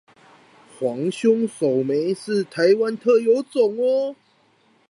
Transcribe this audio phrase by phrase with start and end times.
[0.79, 4.15] 黃胸藪眉是臺灣特有種喔！